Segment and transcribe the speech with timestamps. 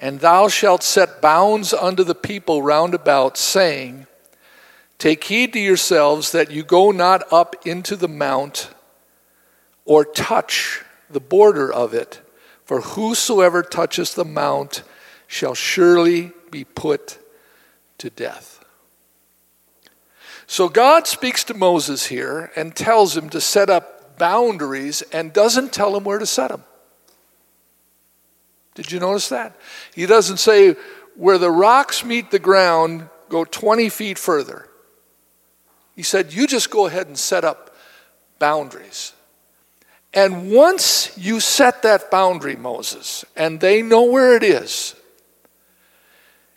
[0.00, 4.06] and thou shalt set bounds unto the people round about, saying,
[4.98, 8.70] Take heed to yourselves that you go not up into the mount
[9.84, 12.20] or touch the border of it,
[12.64, 14.82] for whosoever touches the mount
[15.26, 17.18] shall surely be put
[17.98, 18.64] to death.
[20.46, 25.72] So God speaks to Moses here and tells him to set up boundaries and doesn't
[25.72, 26.64] tell him where to set them.
[28.74, 29.56] Did you notice that?
[29.94, 30.76] He doesn't say,
[31.16, 34.68] where the rocks meet the ground, go 20 feet further.
[35.96, 37.74] He said, you just go ahead and set up
[38.38, 39.12] boundaries.
[40.14, 44.96] And once you set that boundary, Moses, and they know where it is,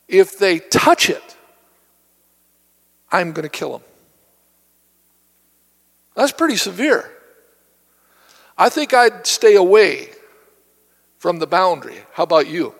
[0.07, 1.37] if they touch it,
[3.11, 3.87] I'm going to kill them.
[6.15, 7.11] That's pretty severe.
[8.57, 10.12] I think I'd stay away
[11.23, 11.99] from the boundary.
[12.11, 12.75] How about you?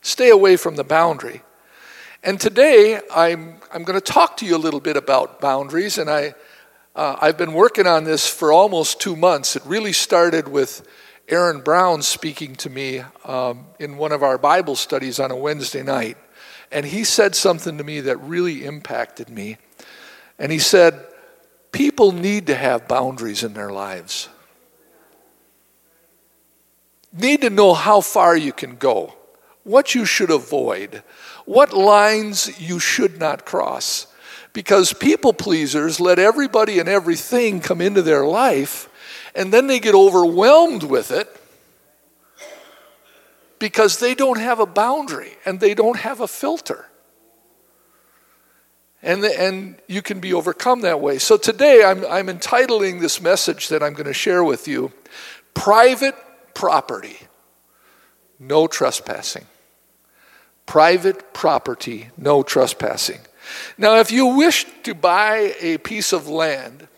[0.00, 1.42] Stay away from the boundary.
[2.22, 6.08] And today I'm, I'm going to talk to you a little bit about boundaries, and
[6.08, 6.34] I,
[6.94, 9.56] uh, I've been working on this for almost two months.
[9.56, 10.86] It really started with
[11.28, 15.82] Aaron Brown speaking to me um, in one of our Bible studies on a Wednesday
[15.82, 16.16] night.
[16.70, 19.56] And he said something to me that really impacted me.
[20.38, 21.04] And he said,
[21.72, 24.28] People need to have boundaries in their lives
[27.12, 29.14] need to know how far you can go,
[29.64, 31.02] what you should avoid,
[31.44, 34.06] what lines you should not cross.
[34.52, 38.88] Because people pleasers let everybody and everything come into their life,
[39.34, 41.28] and then they get overwhelmed with it
[43.58, 46.86] because they don't have a boundary and they don't have a filter.
[49.02, 51.18] And, and you can be overcome that way.
[51.18, 54.92] So today I'm, I'm entitling this message that I'm going to share with you
[55.54, 56.16] Private
[56.58, 57.16] property,
[58.40, 59.46] no trespassing.
[60.66, 63.20] Private property, no trespassing.
[63.78, 66.88] Now, if you wish to buy a piece of land,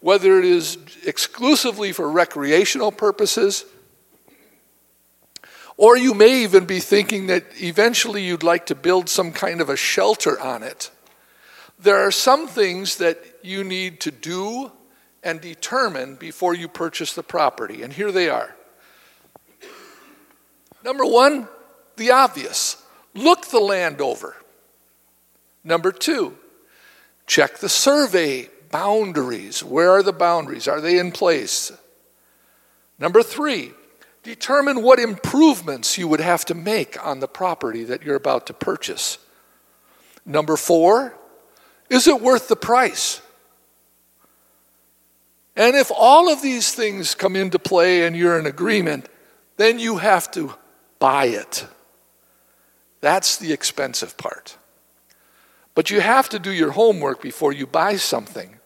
[0.00, 3.64] whether it is exclusively for recreational purposes,
[5.76, 9.68] or you may even be thinking that eventually you'd like to build some kind of
[9.68, 10.90] a shelter on it,
[11.78, 14.72] there are some things that you need to do
[15.22, 17.82] and determine before you purchase the property.
[17.82, 18.53] And here they are.
[20.84, 21.48] Number one,
[21.96, 22.82] the obvious
[23.14, 24.36] look the land over.
[25.64, 26.36] Number two,
[27.26, 29.64] check the survey boundaries.
[29.64, 30.68] Where are the boundaries?
[30.68, 31.72] Are they in place?
[32.98, 33.72] Number three,
[34.22, 38.52] determine what improvements you would have to make on the property that you're about to
[38.52, 39.18] purchase.
[40.26, 41.16] Number four,
[41.88, 43.20] is it worth the price?
[45.56, 49.08] And if all of these things come into play and you're in agreement,
[49.56, 50.54] then you have to
[51.04, 51.66] buy it.
[53.02, 54.56] That's the expensive part.
[55.74, 58.56] But you have to do your homework before you buy something.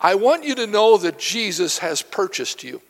[0.00, 2.80] I want you to know that Jesus has purchased you.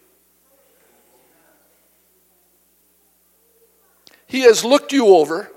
[4.28, 5.50] He has looked you over.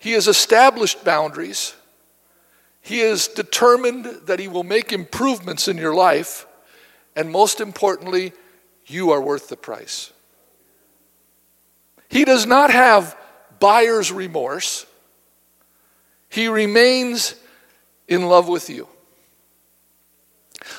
[0.00, 1.76] He has established boundaries.
[2.80, 6.48] He has determined that He will make improvements in your life.
[7.14, 8.32] And most importantly,
[8.86, 10.10] you are worth the price.
[12.08, 13.16] He does not have
[13.58, 14.86] buyer's remorse.
[16.28, 17.34] He remains
[18.08, 18.88] in love with you.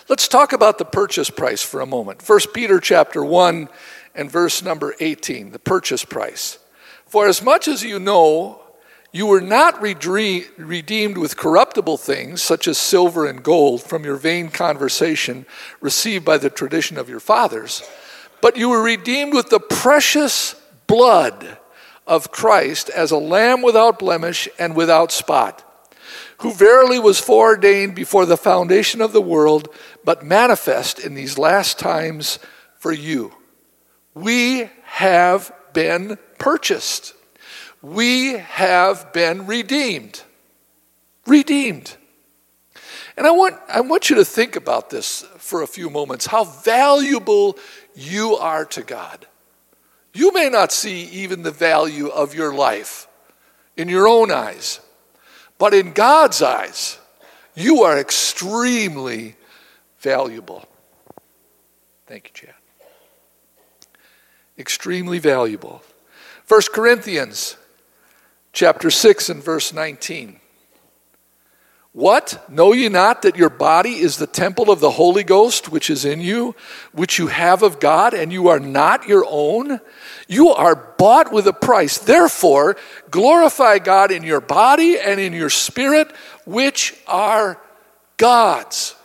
[0.09, 2.27] Let's talk about the purchase price for a moment.
[2.27, 3.69] 1 Peter chapter 1
[4.15, 6.59] and verse number 18, the purchase price.
[7.05, 8.61] For as much as you know,
[9.13, 14.49] you were not redeemed with corruptible things, such as silver and gold, from your vain
[14.49, 15.45] conversation
[15.79, 17.81] received by the tradition of your fathers,
[18.41, 20.56] but you were redeemed with the precious
[20.87, 21.57] blood
[22.05, 25.63] of Christ as a lamb without blemish and without spot,
[26.39, 29.69] who verily was foreordained before the foundation of the world,
[30.03, 32.39] but manifest in these last times
[32.79, 33.33] for you.
[34.13, 37.13] We have been purchased.
[37.81, 40.21] We have been redeemed.
[41.25, 41.95] Redeemed.
[43.17, 46.43] And I want, I want you to think about this for a few moments how
[46.43, 47.57] valuable
[47.95, 49.27] you are to God.
[50.17, 53.07] You may not see even the value of your life
[53.75, 54.79] in your own eyes,
[55.59, 56.99] But in God's eyes,
[57.55, 59.35] you are extremely
[59.99, 60.67] valuable.
[62.05, 62.55] Thank you, Chad.
[64.57, 65.81] Extremely valuable.
[66.47, 67.57] 1 Corinthians
[68.53, 70.39] chapter 6 and verse 19.
[71.97, 72.47] What?
[72.47, 76.05] Know ye not that your body is the temple of the Holy Ghost which is
[76.05, 76.53] in you,
[76.91, 79.79] which you have of God, and you are not your own?
[80.27, 81.97] You are bought with a price.
[81.97, 82.77] Therefore,
[83.09, 86.11] glorify God in your body and in your spirit,
[86.45, 87.59] which are
[88.17, 88.95] God's.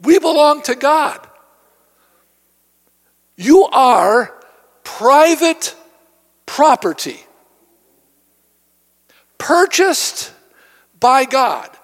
[0.00, 1.26] We belong to God.
[3.34, 4.32] You are
[4.84, 5.74] private
[6.46, 7.18] property,
[9.38, 10.32] purchased
[11.00, 11.78] by God.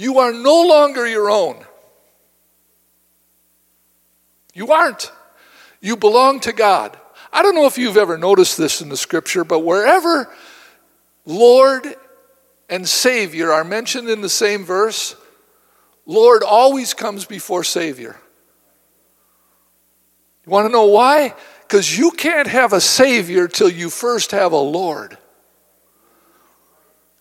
[0.00, 1.62] You are no longer your own.
[4.54, 5.12] You aren't.
[5.82, 6.98] You belong to God.
[7.30, 10.32] I don't know if you've ever noticed this in the scripture, but wherever
[11.26, 11.86] Lord
[12.70, 15.16] and Savior are mentioned in the same verse,
[16.06, 18.16] Lord always comes before Savior.
[20.46, 21.34] You want to know why?
[21.68, 25.18] Because you can't have a Savior till you first have a Lord.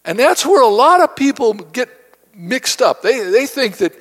[0.05, 1.98] And that's where a lot of people get
[2.39, 3.01] mixed up.
[3.01, 3.93] They, they think that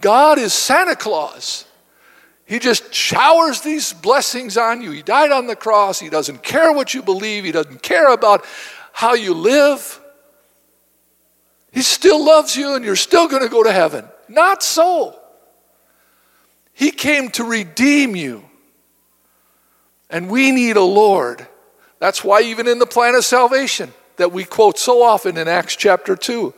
[0.00, 1.66] God is Santa Claus.
[2.46, 4.90] He just showers these blessings on you.
[4.92, 6.00] He died on the cross.
[6.00, 8.44] He doesn't care what you believe, He doesn't care about
[8.92, 10.00] how you live.
[11.72, 14.04] He still loves you and you're still going to go to heaven.
[14.28, 15.16] Not so.
[16.72, 18.44] He came to redeem you.
[20.08, 21.46] And we need a Lord.
[22.00, 25.76] That's why, even in the plan of salvation that we quote so often in Acts
[25.76, 26.52] chapter 2,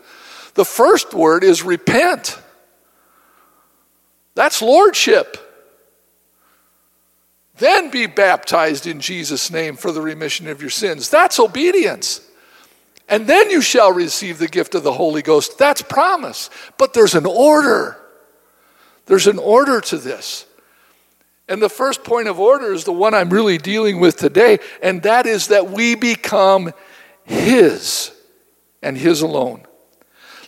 [0.55, 2.39] the first word is repent.
[4.35, 5.37] That's lordship.
[7.59, 11.09] Then be baptized in Jesus' name for the remission of your sins.
[11.09, 12.21] That's obedience.
[13.09, 15.59] And then you shall receive the gift of the Holy Ghost.
[15.59, 16.49] That's promise.
[16.79, 17.99] But there's an order.
[19.07, 20.47] There's an order to this.
[21.49, 25.03] And the first point of order is the one I'm really dealing with today, and
[25.03, 26.73] that is that we become
[27.25, 28.13] His
[28.81, 29.67] and His alone.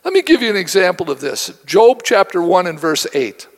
[0.04, 3.48] Let me give you an example of this Job chapter 1 and verse 8.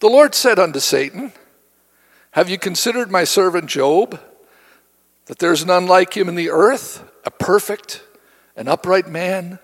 [0.00, 1.32] The Lord said unto Satan,
[2.30, 4.18] Have you considered my servant Job,
[5.26, 8.02] that there's none like him in the earth, a perfect,
[8.56, 9.58] an upright man,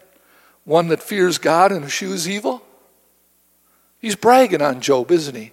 [0.65, 2.63] one that fears God and eschews evil?
[4.01, 5.53] He's bragging on Job, isn't he?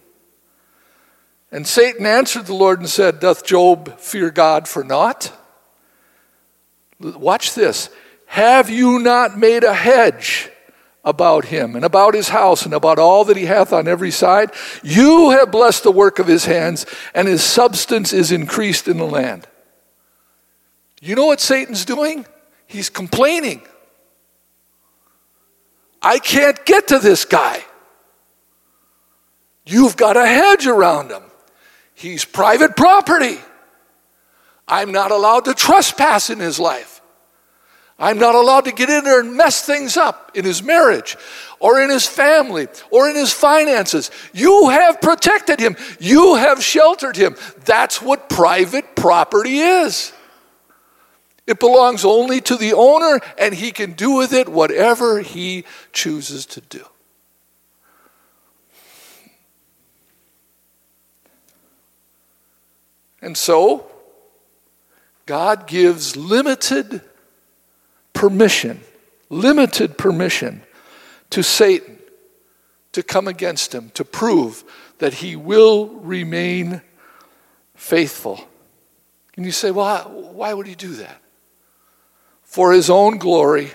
[1.53, 5.31] And Satan answered the Lord and said, Doth Job fear God for naught?
[7.01, 7.89] Watch this.
[8.27, 10.49] Have you not made a hedge
[11.03, 14.51] about him and about his house and about all that he hath on every side?
[14.83, 19.05] You have blessed the work of his hands, and his substance is increased in the
[19.05, 19.47] land.
[21.01, 22.25] You know what Satan's doing?
[22.67, 23.63] He's complaining.
[26.01, 27.63] I can't get to this guy.
[29.65, 31.23] You've got a hedge around him.
[31.93, 33.37] He's private property.
[34.67, 36.90] I'm not allowed to trespass in his life.
[38.01, 41.15] I'm not allowed to get in there and mess things up in his marriage
[41.59, 44.09] or in his family or in his finances.
[44.33, 47.35] You have protected him, you have sheltered him.
[47.63, 50.11] That's what private property is.
[51.45, 56.45] It belongs only to the owner, and he can do with it whatever he chooses
[56.47, 56.85] to do.
[63.21, 63.91] And so,
[65.25, 67.01] God gives limited
[68.21, 68.79] permission,
[69.31, 70.61] limited permission
[71.31, 71.97] to Satan
[72.91, 74.63] to come against him, to prove
[74.99, 76.83] that he will remain
[77.73, 78.39] faithful.
[79.35, 80.03] And you say, well,
[80.35, 81.19] why would he do that?
[82.43, 83.71] For his own glory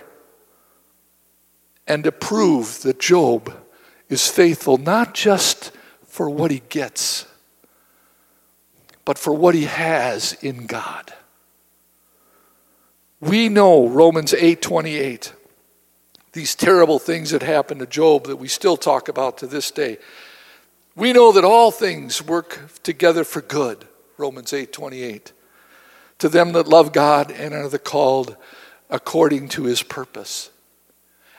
[1.88, 3.52] and to prove that Job
[4.08, 5.72] is faithful, not just
[6.06, 7.26] for what he gets,
[9.04, 11.12] but for what he has in God.
[13.20, 15.32] We know Romans 8:28.
[16.32, 19.98] These terrible things that happened to Job that we still talk about to this day.
[20.94, 23.86] We know that all things work together for good,
[24.18, 25.32] Romans 8:28.
[26.18, 28.36] To them that love God and are the called
[28.90, 30.50] according to his purpose.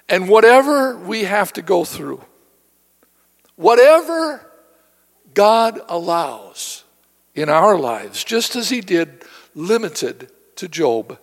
[0.10, 2.24] And whatever we have to go through,
[3.56, 4.52] whatever
[5.34, 6.84] God allows
[7.36, 11.20] in our lives, just as he did limited to Job,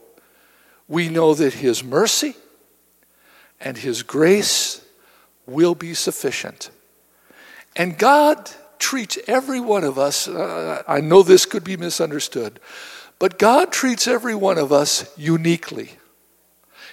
[0.88, 2.34] we know that His mercy
[3.60, 4.84] and His grace
[5.46, 6.70] will be sufficient.
[7.76, 12.60] And God treats every one of us, uh, I know this could be misunderstood,
[13.18, 15.92] But God treats every one of us uniquely.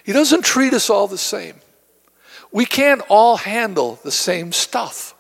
[0.04, 1.56] He doesn't treat us all the same.
[2.52, 5.16] We can't all handle the same stuff.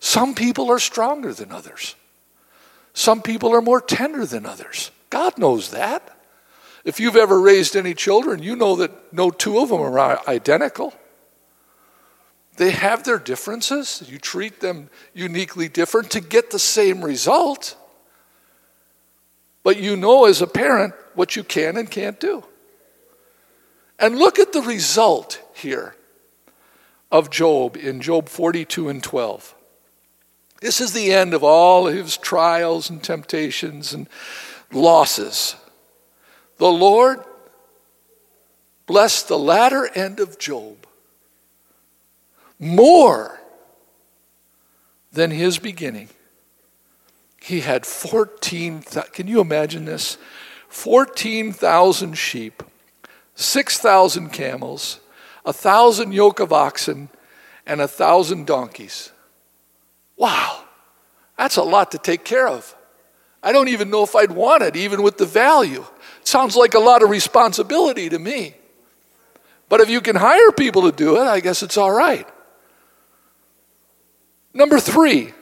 [0.00, 1.94] Some people are stronger than others.
[2.94, 4.90] Some people are more tender than others.
[5.08, 6.16] God knows that.
[6.84, 10.92] If you've ever raised any children, you know that no two of them are identical.
[12.56, 14.02] They have their differences.
[14.06, 17.76] You treat them uniquely different to get the same result.
[19.62, 22.44] But you know as a parent what you can and can't do.
[23.98, 25.94] And look at the result here
[27.10, 29.54] of Job in Job 42 and 12.
[30.60, 34.08] This is the end of all his trials and temptations and
[34.72, 35.56] losses.
[36.62, 37.18] The Lord
[38.86, 40.86] blessed the latter end of Job
[42.60, 43.40] more
[45.10, 46.08] than his beginning.
[47.40, 50.18] He had 14, can you imagine this?
[50.68, 52.62] 14,000 sheep,
[53.34, 55.00] 6,000 camels,
[55.44, 57.08] a thousand yoke of oxen,
[57.66, 59.10] and a thousand donkeys.
[60.16, 60.62] Wow,
[61.36, 62.76] that's a lot to take care of.
[63.42, 65.84] I don't even know if I'd want it, even with the value.
[66.24, 68.54] Sounds like a lot of responsibility to me.
[69.68, 72.28] But if you can hire people to do it, I guess it's all right.
[74.54, 75.32] Number three,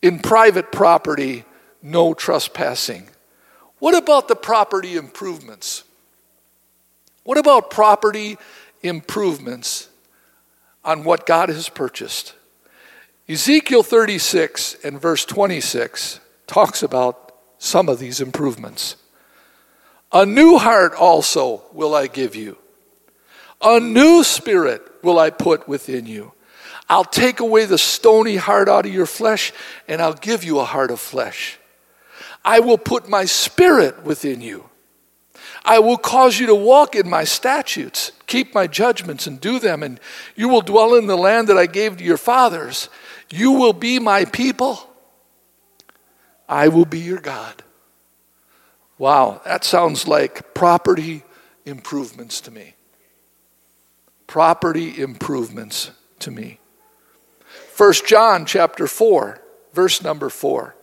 [0.00, 1.44] in private property,
[1.82, 3.08] no trespassing.
[3.78, 5.84] What about the property improvements?
[7.24, 8.38] What about property
[8.82, 9.88] improvements
[10.84, 12.34] on what God has purchased?
[13.28, 18.96] Ezekiel 36 and verse 26 talks about some of these improvements.
[20.12, 22.56] A new heart also will I give you,
[23.60, 26.32] a new spirit will I put within you.
[26.88, 29.52] I'll take away the stony heart out of your flesh,
[29.88, 31.58] and I'll give you a heart of flesh.
[32.44, 34.70] I will put my spirit within you.
[35.64, 39.82] I will cause you to walk in my statutes, keep my judgments, and do them,
[39.82, 39.98] and
[40.36, 42.88] you will dwell in the land that I gave to your fathers.
[43.30, 44.78] You will be my people.
[46.48, 47.64] I will be your God.
[48.98, 51.22] Wow, that sounds like property
[51.64, 52.74] improvements to me.
[54.26, 56.58] Property improvements to me.
[57.76, 59.40] 1 John chapter 4,
[59.72, 60.74] verse number 4.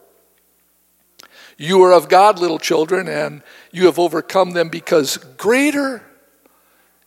[1.57, 3.41] You are of God, little children, and
[3.71, 6.03] you have overcome them because greater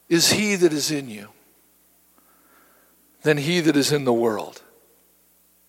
[0.08, 1.28] is he that is in you
[3.22, 4.62] than he that is in the world.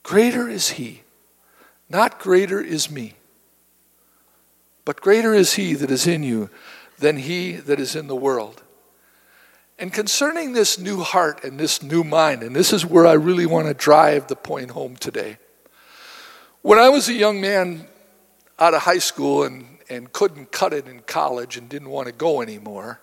[0.03, 1.01] Greater is he,
[1.89, 3.15] not greater is me,
[4.87, 6.49] but greater is he that is in you
[6.97, 8.63] than he that is in the world.
[9.77, 13.45] And concerning this new heart and this new mind, and this is where I really
[13.45, 15.39] want to drive the point home today.
[16.61, 17.85] When I was a young man
[18.57, 22.13] out of high school and, and couldn't cut it in college and didn't want to
[22.13, 23.01] go anymore,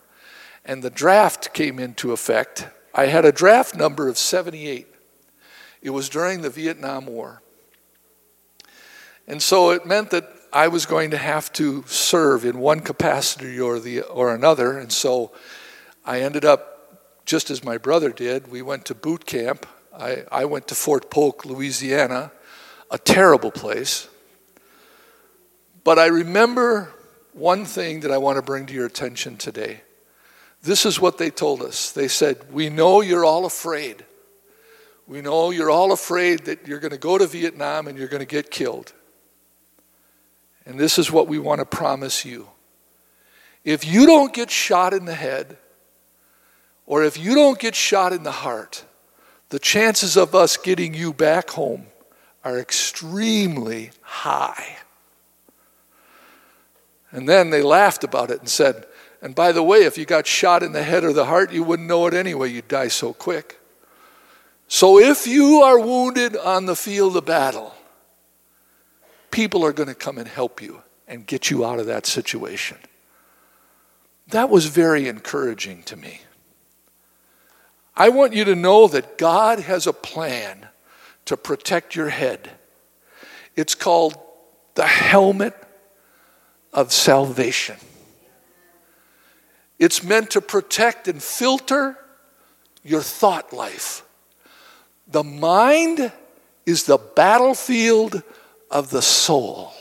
[0.64, 4.86] and the draft came into effect, I had a draft number of 78.
[5.82, 7.42] It was during the Vietnam War.
[9.28, 13.58] And so it meant that I was going to have to serve in one capacity
[13.58, 14.78] or, the, or another.
[14.78, 15.32] And so
[16.04, 19.66] I ended up, just as my brother did, we went to boot camp.
[19.92, 22.30] I, I went to Fort Polk, Louisiana,
[22.88, 24.08] a terrible place.
[25.82, 26.94] But I remember
[27.32, 29.80] one thing that I want to bring to your attention today.
[30.62, 31.90] This is what they told us.
[31.90, 34.04] They said, We know you're all afraid.
[35.08, 38.20] We know you're all afraid that you're going to go to Vietnam and you're going
[38.20, 38.93] to get killed.
[40.66, 42.48] And this is what we want to promise you.
[43.64, 45.56] If you don't get shot in the head,
[46.86, 48.84] or if you don't get shot in the heart,
[49.48, 51.86] the chances of us getting you back home
[52.44, 54.76] are extremely high.
[57.10, 58.86] And then they laughed about it and said,
[59.22, 61.62] and by the way, if you got shot in the head or the heart, you
[61.62, 62.50] wouldn't know it anyway.
[62.50, 63.58] You'd die so quick.
[64.68, 67.74] So if you are wounded on the field of battle,
[69.34, 72.78] people are going to come and help you and get you out of that situation.
[74.28, 76.20] That was very encouraging to me.
[77.96, 80.68] I want you to know that God has a plan
[81.24, 82.48] to protect your head.
[83.56, 84.16] It's called
[84.76, 85.54] the helmet
[86.72, 87.76] of salvation.
[89.80, 91.98] It's meant to protect and filter
[92.84, 94.04] your thought life.
[95.08, 96.12] The mind
[96.66, 98.22] is the battlefield
[98.74, 99.72] of the soul.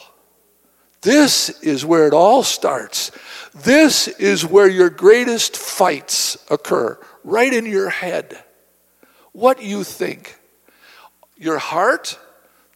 [1.01, 3.11] This is where it all starts.
[3.53, 8.41] This is where your greatest fights occur right in your head.
[9.33, 10.39] What you think.
[11.35, 12.17] Your heart,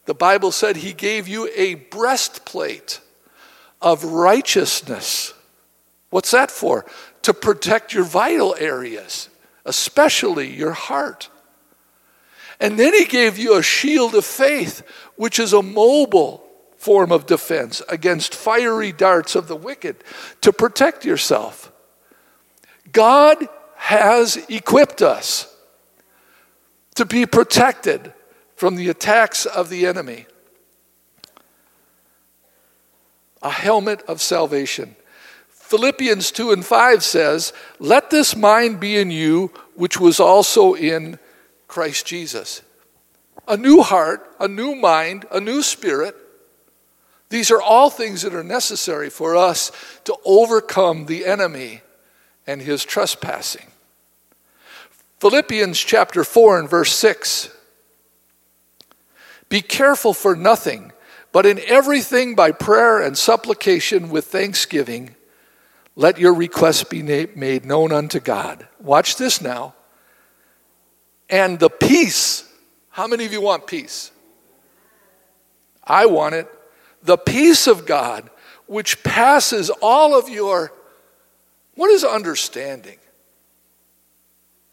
[0.05, 2.99] the Bible said he gave you a breastplate
[3.81, 5.33] of righteousness.
[6.09, 6.85] What's that for?
[7.21, 9.29] To protect your vital areas,
[9.63, 11.29] especially your heart.
[12.59, 14.81] And then he gave you a shield of faith,
[15.15, 16.43] which is a mobile
[16.77, 19.97] form of defense against fiery darts of the wicked
[20.41, 21.71] to protect yourself.
[22.91, 25.53] God has equipped us
[26.95, 28.13] to be protected
[28.55, 30.25] from the attacks of the enemy.
[33.43, 34.95] A helmet of salvation.
[35.49, 41.19] Philippians 2 and 5 says, Let this mind be in you, which was also in
[41.77, 42.63] Christ Jesus.
[43.47, 46.15] A new heart, a new mind, a new spirit.
[47.29, 49.71] These are all things that are necessary for us
[50.05, 51.81] to overcome the enemy
[52.47, 53.67] and his trespassing.
[55.19, 57.55] Philippians chapter 4 and verse 6.
[59.47, 60.91] Be careful for nothing,
[61.31, 65.15] but in everything by prayer and supplication with thanksgiving,
[65.95, 68.67] let your requests be made known unto God.
[68.79, 69.75] Watch this now.
[71.29, 72.49] And the peace,
[72.89, 74.11] how many of you want peace?
[75.83, 76.47] I want it.
[77.03, 78.29] The peace of God,
[78.65, 80.71] which passes all of your,
[81.75, 82.97] what is understanding?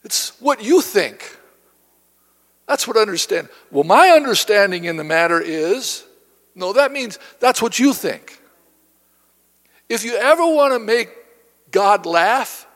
[0.04, 1.38] It's what you think.
[2.66, 3.48] That's what I understand.
[3.70, 6.04] Well, my understanding in the matter is
[6.54, 8.40] no, that means that's what you think.
[9.88, 11.10] If you ever want to make
[11.70, 12.66] God laugh,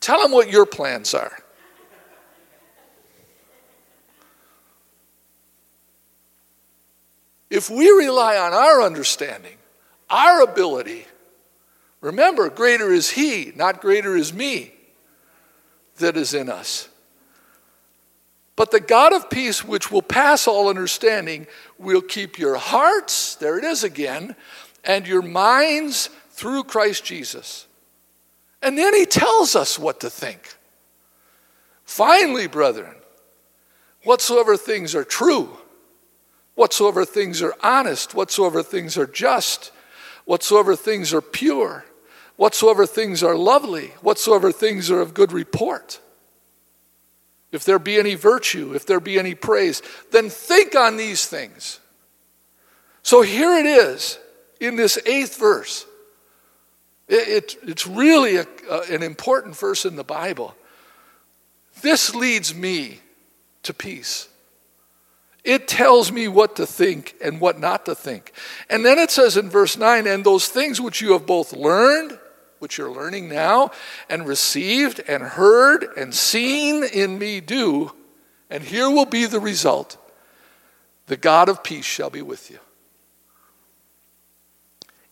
[0.00, 1.36] tell him what your plans are.
[7.50, 9.56] If we rely on our understanding,
[10.10, 11.06] our ability,
[12.00, 14.72] remember, greater is He, not greater is me,
[15.98, 16.88] that is in us.
[18.56, 21.46] But the God of peace, which will pass all understanding,
[21.78, 24.34] will keep your hearts, there it is again,
[24.82, 27.66] and your minds through Christ Jesus.
[28.62, 30.56] And then he tells us what to think.
[31.84, 32.94] Finally, brethren,
[34.04, 35.56] whatsoever things are true,
[36.56, 39.70] whatsoever things are honest, whatsoever things are just,
[40.24, 41.84] whatsoever things are pure,
[42.34, 46.00] whatsoever things are lovely, whatsoever things are of good report
[47.52, 51.80] if there be any virtue, if there be any praise, then think on these things.
[53.02, 54.18] So here it is
[54.60, 55.86] in this eighth verse.
[57.08, 58.46] It, it, it's really a,
[58.90, 60.54] an important verse in the Bible.
[61.82, 63.00] This leads me
[63.62, 64.28] to peace.
[65.46, 68.32] It tells me what to think and what not to think.
[68.68, 72.18] And then it says in verse 9, and those things which you have both learned
[72.58, 73.70] which you're learning now,
[74.08, 77.92] and received and heard and seen in me do,
[78.48, 79.96] and here will be the result
[81.06, 82.58] the God of peace shall be with you.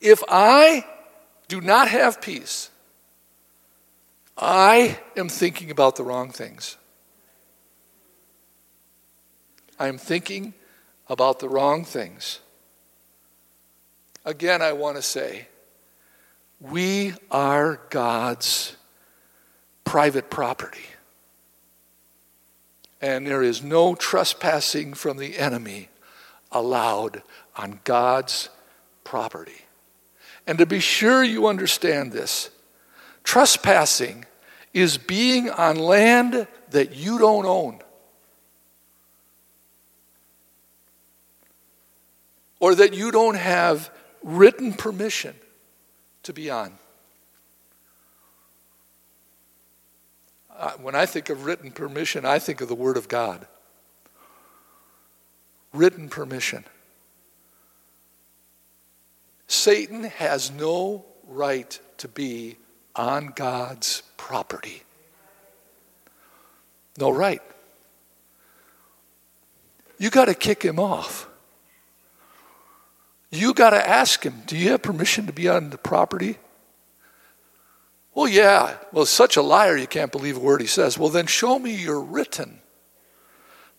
[0.00, 0.84] If I
[1.46, 2.70] do not have peace,
[4.36, 6.76] I am thinking about the wrong things.
[9.78, 10.54] I am thinking
[11.08, 12.40] about the wrong things.
[14.24, 15.48] Again, I want to say,
[16.60, 18.76] we are God's
[19.84, 20.86] private property.
[23.02, 25.90] And there is no trespassing from the enemy
[26.50, 27.22] allowed
[27.56, 28.48] on God's
[29.02, 29.66] property.
[30.46, 32.50] And to be sure you understand this,
[33.22, 34.24] trespassing
[34.72, 37.80] is being on land that you don't own.
[42.64, 43.90] Or that you don't have
[44.22, 45.34] written permission
[46.22, 46.72] to be on.
[50.50, 53.46] Uh, when I think of written permission, I think of the Word of God.
[55.74, 56.64] Written permission.
[59.46, 62.56] Satan has no right to be
[62.96, 64.84] on God's property.
[66.96, 67.42] No right.
[69.98, 71.28] You got to kick him off.
[73.34, 76.38] You got to ask him, do you have permission to be on the property?
[78.14, 78.76] Well, yeah.
[78.92, 80.98] Well, such a liar, you can't believe a word he says.
[80.98, 82.60] Well, then show me your written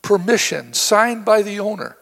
[0.01, 1.97] permission signed by the owner.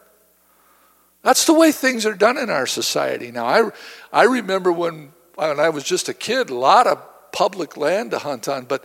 [1.22, 3.46] That's the way things are done in our society now.
[3.46, 3.70] I,
[4.12, 8.18] I remember when, when I was just a kid, a lot of public land to
[8.18, 8.84] hunt on, but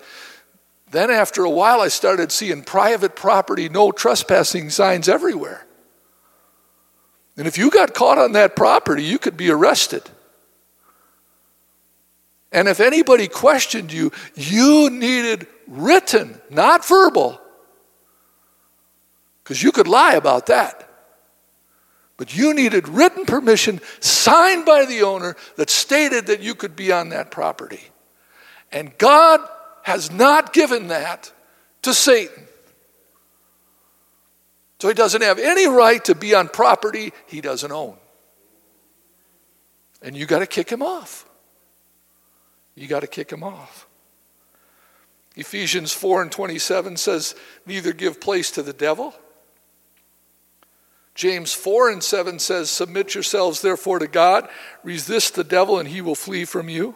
[0.89, 5.67] then after a while I started seeing private property, no trespassing signs everywhere.
[7.39, 10.03] And if you got caught on that property, you could be arrested.
[12.51, 17.39] And if anybody questioned you, you needed written, not verbal,
[19.41, 20.89] because you could lie about that.
[22.17, 26.91] But you needed written permission signed by the owner that stated that you could be
[26.91, 27.83] on that property.
[28.69, 29.39] And God
[29.83, 31.31] has not given that
[31.83, 32.48] to Satan.
[34.79, 37.97] So he doesn't have any right to be on property he doesn't own.
[40.01, 41.27] And you got to kick him off.
[42.75, 43.87] You got to kick him off.
[45.35, 49.13] Ephesians 4 and 27 says, Neither give place to the devil.
[51.13, 54.47] James 4 and 7 says, Submit yourselves therefore to God,
[54.83, 56.95] resist the devil, and he will flee from you.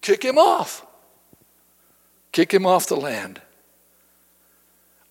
[0.00, 0.86] Kick him off.
[2.32, 3.42] Kick him off the land.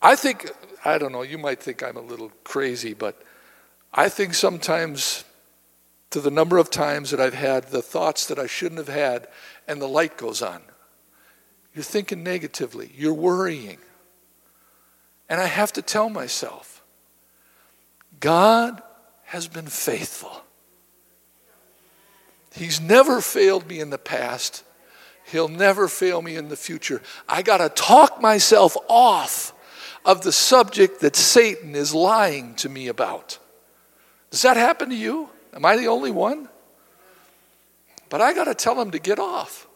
[0.02, 0.52] I think
[0.84, 3.22] I don't know, you might think I'm a little crazy, but
[3.94, 5.24] I think sometimes
[6.10, 9.28] to the number of times that I've had the thoughts that I shouldn't have had,
[9.68, 10.62] and the light goes on.
[11.74, 13.78] You're thinking negatively, you're worrying.
[15.30, 16.84] And I have to tell myself,
[18.20, 18.82] God
[19.24, 20.44] has been faithful.
[22.54, 24.66] He's never failed me in the past.
[25.24, 27.02] He'll never fail me in the future.
[27.30, 29.54] I got to talk myself off
[30.06, 33.38] of the subject that Satan is lying to me about.
[34.30, 35.30] Does that happen to you?
[35.54, 36.48] Am I the only one?
[38.10, 39.68] But I got to tell him to get off.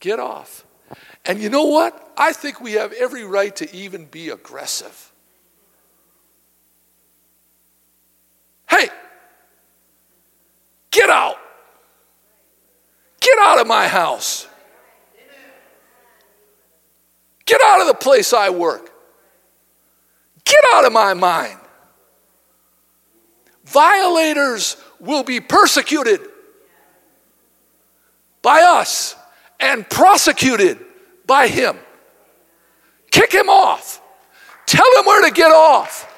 [0.00, 0.64] Get off.
[1.24, 2.12] And you know what?
[2.16, 5.12] I think we have every right to even be aggressive.
[8.68, 8.88] Hey,
[10.90, 11.36] get out.
[13.20, 14.46] Get out of my house.
[17.44, 18.92] Get out of the place I work.
[20.46, 21.58] Get out of my mind.
[23.64, 26.20] Violators will be persecuted
[28.42, 29.16] by us
[29.58, 30.78] and prosecuted
[31.26, 31.76] by him.
[33.10, 34.00] Kick him off.
[34.66, 36.12] Tell him where to get off.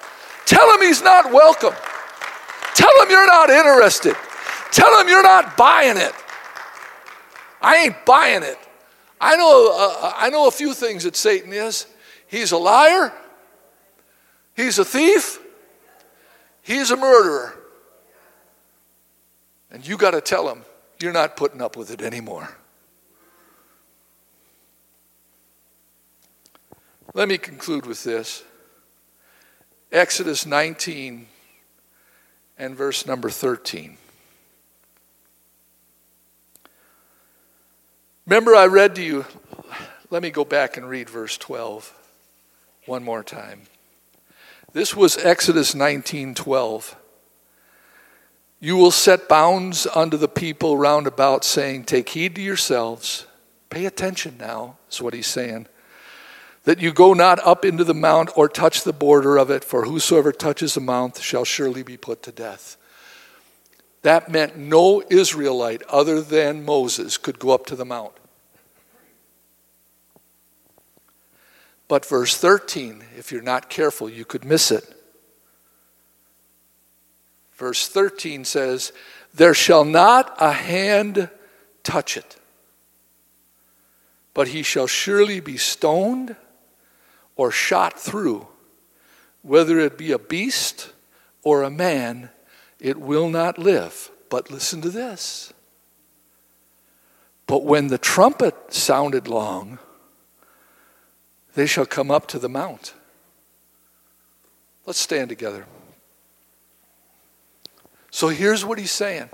[0.44, 1.74] Tell him he's not welcome.
[2.74, 4.14] Tell him you're not interested.
[4.70, 6.12] Tell him you're not buying it.
[7.62, 8.58] I ain't buying it.
[9.20, 11.86] I know, uh, I know a few things that Satan is.
[12.26, 13.12] He's a liar.
[14.58, 15.38] He's a thief.
[16.62, 17.54] He's a murderer.
[19.70, 20.64] And you got to tell him
[20.98, 22.56] you're not putting up with it anymore.
[27.14, 28.42] Let me conclude with this
[29.92, 31.28] Exodus 19
[32.58, 33.96] and verse number 13.
[38.26, 39.24] Remember, I read to you,
[40.10, 41.94] let me go back and read verse 12
[42.86, 43.60] one more time.
[44.72, 46.94] This was Exodus 19:12.
[48.60, 53.26] You will set bounds unto the people round about, saying, Take heed to yourselves.
[53.70, 55.68] Pay attention now, is what he's saying.
[56.64, 59.84] That you go not up into the mount or touch the border of it, for
[59.84, 62.76] whosoever touches the mount shall surely be put to death.
[64.02, 68.17] That meant no Israelite other than Moses could go up to the mount.
[71.88, 74.94] But verse 13, if you're not careful, you could miss it.
[77.54, 78.92] Verse 13 says,
[79.34, 81.30] There shall not a hand
[81.82, 82.36] touch it,
[84.34, 86.36] but he shall surely be stoned
[87.36, 88.46] or shot through.
[89.42, 90.92] Whether it be a beast
[91.42, 92.28] or a man,
[92.78, 94.10] it will not live.
[94.28, 95.54] But listen to this.
[97.46, 99.78] But when the trumpet sounded long,
[101.54, 102.94] they shall come up to the mount.
[104.86, 105.66] Let's stand together.
[108.10, 109.28] So here's what he's saying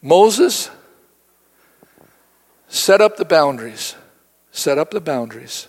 [0.00, 0.70] Moses,
[2.68, 3.94] set up the boundaries.
[4.52, 5.66] Set up the boundaries.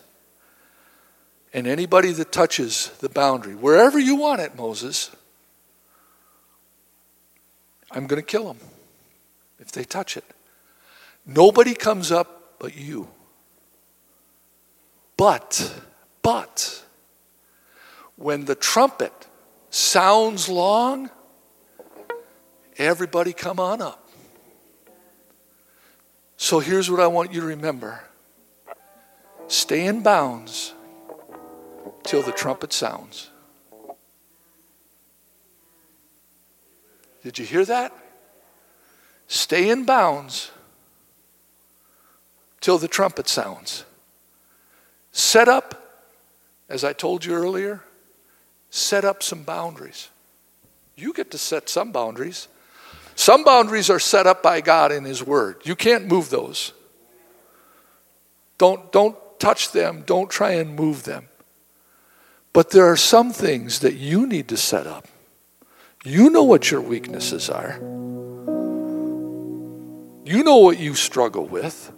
[1.54, 5.10] And anybody that touches the boundary, wherever you want it, Moses,
[7.92, 8.58] I'm going to kill them
[9.60, 10.26] if they touch it.
[11.26, 13.08] Nobody comes up but you.
[15.18, 15.82] But,
[16.22, 16.84] but,
[18.16, 19.28] when the trumpet
[19.70, 21.10] sounds long,
[22.78, 24.10] everybody come on up.
[26.38, 28.02] So here's what I want you to remember
[29.48, 30.74] stay in bounds
[32.04, 33.30] till the trumpet sounds.
[37.24, 37.94] Did you hear that?
[39.28, 40.52] Stay in bounds
[42.60, 43.86] till the trumpet sounds.
[45.14, 46.02] Set up,
[46.68, 47.82] as I told you earlier,
[48.72, 50.10] set up some boundaries.
[50.96, 52.48] You get to set some boundaries.
[53.16, 55.58] Some boundaries are set up by God in His Word.
[55.64, 56.74] You can't move those.
[58.58, 61.28] Don't, don't touch them, don't try and move them.
[62.52, 65.08] But there are some things that you need to set up.
[66.04, 67.78] You know what your weaknesses are.
[70.26, 71.92] You know what you struggle with.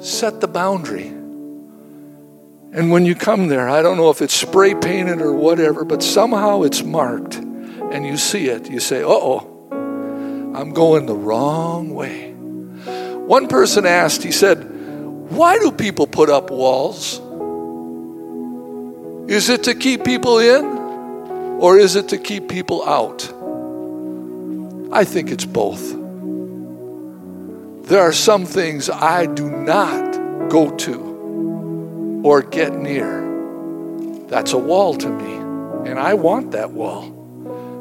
[0.00, 1.12] Set the boundary.
[2.76, 6.02] And when you come there, I don't know if it's spray painted or whatever, but
[6.02, 9.40] somehow it's marked and you see it, you say, uh oh,
[10.54, 12.32] I'm going the wrong way.
[12.34, 14.58] One person asked, he said,
[15.30, 17.14] Why do people put up walls?
[19.30, 20.66] Is it to keep people in
[21.58, 23.24] or is it to keep people out?
[24.92, 25.92] I think it's both.
[27.88, 31.05] There are some things I do not go to
[32.26, 33.22] or get near.
[34.26, 35.34] That's a wall to me,
[35.88, 37.08] and I want that wall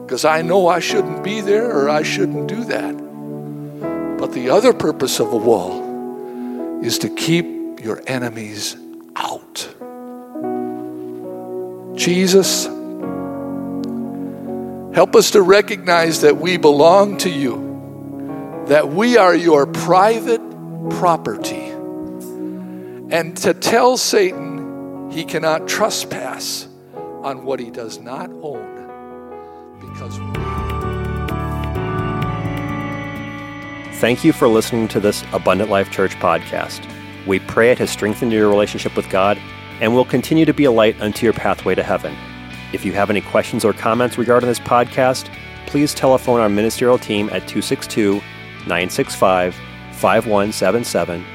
[0.04, 2.96] because I know I shouldn't be there or I shouldn't do that.
[4.20, 8.78] But the other purpose of a wall is to keep your enemies
[9.16, 9.68] out.
[11.96, 12.66] Jesus,
[14.96, 20.42] help us to recognize that we belong to you, that we are your private
[20.92, 21.65] property,
[23.16, 26.68] and to tell Satan he cannot trespass
[27.24, 28.76] on what he does not own
[29.80, 30.18] because.
[34.02, 36.86] Thank you for listening to this Abundant Life Church podcast.
[37.26, 39.38] We pray it has strengthened your relationship with God
[39.80, 42.14] and will continue to be a light unto your pathway to heaven.
[42.74, 45.34] If you have any questions or comments regarding this podcast,
[45.68, 48.16] please telephone our ministerial team at 262
[48.68, 49.56] 965
[49.94, 51.35] 5177